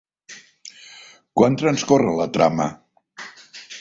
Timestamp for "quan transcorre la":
1.41-2.29